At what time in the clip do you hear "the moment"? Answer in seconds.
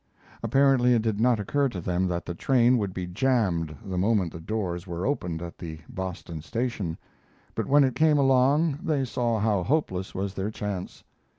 3.85-4.33